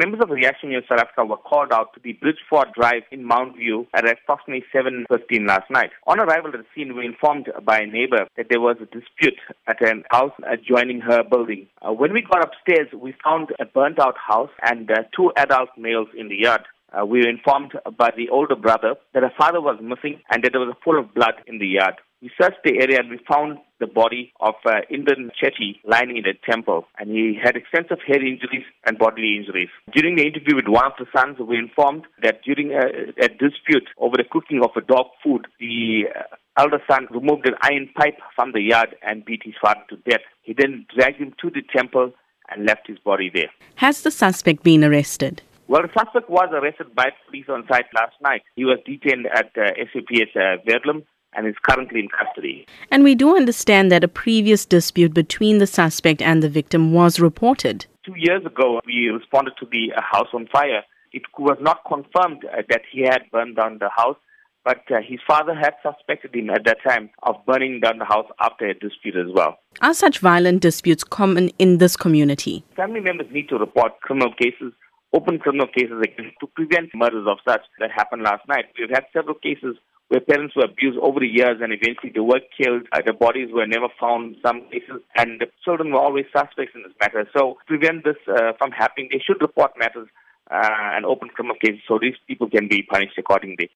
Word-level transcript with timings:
Members 0.00 0.20
of 0.22 0.30
Reaction 0.30 0.70
Unit 0.70 0.86
South 0.88 0.98
Africa 0.98 1.26
were 1.26 1.36
called 1.36 1.72
out 1.72 1.92
to 1.92 2.00
the 2.02 2.18
Bridgeford 2.22 2.72
Drive 2.72 3.02
in 3.10 3.22
Mount 3.22 3.58
View 3.58 3.86
at 3.92 4.08
approximately 4.08 4.64
7.15 4.74 5.46
last 5.46 5.70
night. 5.70 5.90
On 6.06 6.18
arrival 6.18 6.50
at 6.54 6.60
the 6.60 6.64
scene, 6.74 6.88
we 6.88 6.94
were 6.94 7.02
informed 7.02 7.52
by 7.66 7.80
a 7.80 7.86
neighbor 7.86 8.26
that 8.38 8.46
there 8.48 8.62
was 8.62 8.76
a 8.80 8.86
dispute 8.86 9.38
at 9.66 9.86
an 9.86 10.04
house 10.10 10.32
adjoining 10.50 11.02
her 11.02 11.22
building. 11.22 11.66
Uh, 11.82 11.92
when 11.92 12.14
we 12.14 12.22
got 12.22 12.42
upstairs, 12.42 12.88
we 12.94 13.14
found 13.22 13.50
a 13.60 13.66
burnt 13.66 14.00
out 14.00 14.16
house 14.16 14.48
and 14.62 14.90
uh, 14.90 15.02
two 15.14 15.32
adult 15.36 15.68
males 15.76 16.08
in 16.16 16.30
the 16.30 16.36
yard. 16.36 16.62
Uh, 16.92 17.06
we 17.06 17.20
were 17.20 17.28
informed 17.28 17.72
by 17.96 18.10
the 18.16 18.28
older 18.30 18.56
brother 18.56 18.94
that 19.14 19.22
her 19.22 19.32
father 19.38 19.60
was 19.60 19.78
missing 19.80 20.20
and 20.30 20.42
that 20.42 20.52
there 20.52 20.60
was 20.60 20.74
a 20.74 20.84
pool 20.84 20.98
of 20.98 21.14
blood 21.14 21.34
in 21.46 21.58
the 21.58 21.66
yard. 21.66 21.94
We 22.22 22.30
searched 22.38 22.64
the 22.64 22.80
area 22.80 22.98
and 23.00 23.08
we 23.08 23.18
found 23.26 23.58
the 23.78 23.86
body 23.86 24.32
of 24.40 24.54
uh, 24.66 24.80
Indran 24.92 25.30
Chetty 25.40 25.80
lying 25.84 26.18
in 26.18 26.26
a 26.26 26.34
temple, 26.34 26.84
and 26.98 27.08
he 27.08 27.38
had 27.42 27.56
extensive 27.56 27.96
head 28.06 28.20
injuries 28.20 28.64
and 28.84 28.98
bodily 28.98 29.38
injuries. 29.38 29.70
During 29.90 30.16
the 30.16 30.26
interview 30.26 30.54
with 30.54 30.68
one 30.68 30.84
of 30.84 30.92
the 30.98 31.06
sons, 31.16 31.38
we 31.38 31.56
informed 31.56 32.04
that 32.22 32.42
during 32.42 32.72
a, 32.72 33.24
a 33.24 33.28
dispute 33.28 33.88
over 33.96 34.18
the 34.18 34.28
cooking 34.30 34.62
of 34.62 34.70
a 34.76 34.82
dog 34.82 35.06
food, 35.24 35.46
the 35.58 36.08
uh, 36.14 36.36
elder 36.58 36.82
son 36.86 37.06
removed 37.10 37.48
an 37.48 37.54
iron 37.62 37.88
pipe 37.96 38.18
from 38.36 38.52
the 38.52 38.60
yard 38.60 38.94
and 39.02 39.24
beat 39.24 39.42
his 39.42 39.54
father 39.62 39.80
to 39.88 39.96
death. 39.96 40.20
He 40.42 40.52
then 40.52 40.84
dragged 40.94 41.16
him 41.16 41.34
to 41.40 41.48
the 41.48 41.62
temple 41.74 42.12
and 42.50 42.66
left 42.66 42.86
his 42.86 42.98
body 42.98 43.30
there. 43.32 43.48
Has 43.76 44.02
the 44.02 44.10
suspect 44.10 44.62
been 44.62 44.84
arrested? 44.84 45.40
Well, 45.70 45.82
the 45.82 45.88
suspect 45.96 46.28
was 46.28 46.48
arrested 46.52 46.96
by 46.96 47.10
police 47.28 47.46
on 47.48 47.64
site 47.68 47.84
last 47.94 48.16
night. 48.20 48.42
He 48.56 48.64
was 48.64 48.80
detained 48.84 49.26
at 49.26 49.52
uh, 49.56 49.70
SAPS 49.92 50.34
uh, 50.34 50.56
Verulam 50.66 51.04
and 51.32 51.46
is 51.46 51.54
currently 51.62 52.00
in 52.00 52.08
custody. 52.08 52.66
And 52.90 53.04
we 53.04 53.14
do 53.14 53.36
understand 53.36 53.92
that 53.92 54.02
a 54.02 54.08
previous 54.08 54.66
dispute 54.66 55.14
between 55.14 55.58
the 55.58 55.68
suspect 55.68 56.22
and 56.22 56.42
the 56.42 56.48
victim 56.48 56.92
was 56.92 57.20
reported. 57.20 57.86
Two 58.04 58.16
years 58.16 58.44
ago, 58.44 58.80
we 58.84 59.10
responded 59.10 59.52
to 59.60 59.66
the 59.70 59.92
uh, 59.96 60.00
house 60.02 60.26
on 60.34 60.48
fire. 60.48 60.82
It 61.12 61.22
was 61.38 61.58
not 61.60 61.84
confirmed 61.86 62.44
uh, 62.46 62.62
that 62.68 62.82
he 62.90 63.02
had 63.02 63.30
burned 63.30 63.54
down 63.54 63.78
the 63.78 63.90
house, 63.96 64.16
but 64.64 64.82
uh, 64.90 64.96
his 65.08 65.20
father 65.24 65.54
had 65.54 65.74
suspected 65.84 66.34
him 66.34 66.50
at 66.50 66.64
that 66.64 66.78
time 66.82 67.10
of 67.22 67.36
burning 67.46 67.78
down 67.78 67.98
the 67.98 68.04
house 68.06 68.26
after 68.40 68.66
a 68.66 68.74
dispute 68.74 69.14
as 69.14 69.32
well. 69.32 69.60
Are 69.82 69.94
such 69.94 70.18
violent 70.18 70.62
disputes 70.62 71.04
common 71.04 71.50
in 71.60 71.78
this 71.78 71.96
community? 71.96 72.64
Family 72.74 72.98
members 72.98 73.28
need 73.30 73.48
to 73.50 73.56
report 73.56 74.00
criminal 74.00 74.34
cases 74.34 74.72
open 75.12 75.38
criminal 75.38 75.66
cases 75.66 76.00
against 76.02 76.38
to 76.40 76.46
prevent 76.46 76.94
murders 76.94 77.26
of 77.28 77.38
such 77.46 77.62
that 77.78 77.90
happened 77.90 78.22
last 78.22 78.46
night. 78.48 78.66
We've 78.78 78.90
had 78.90 79.06
several 79.12 79.34
cases 79.34 79.76
where 80.08 80.20
parents 80.20 80.56
were 80.56 80.64
abused 80.64 80.98
over 80.98 81.20
the 81.20 81.28
years 81.28 81.58
and 81.62 81.72
eventually 81.72 82.12
they 82.14 82.20
were 82.20 82.40
killed. 82.56 82.82
Uh, 82.92 83.00
the 83.04 83.12
bodies 83.12 83.50
were 83.52 83.66
never 83.66 83.88
found 83.98 84.34
in 84.34 84.42
some 84.44 84.62
cases 84.70 85.02
and 85.16 85.40
the 85.40 85.46
children 85.64 85.92
were 85.92 86.00
always 86.00 86.26
suspects 86.34 86.72
in 86.74 86.82
this 86.82 86.94
matter. 87.00 87.28
So 87.36 87.58
to 87.58 87.78
prevent 87.78 88.04
this 88.04 88.18
uh, 88.26 88.52
from 88.58 88.70
happening, 88.72 89.08
they 89.12 89.22
should 89.24 89.40
report 89.40 89.72
matters 89.78 90.08
uh, 90.50 90.96
and 90.96 91.04
open 91.06 91.28
criminal 91.28 91.56
cases 91.62 91.80
so 91.86 91.98
these 92.00 92.18
people 92.26 92.48
can 92.48 92.66
be 92.68 92.82
punished 92.82 93.18
accordingly. 93.18 93.68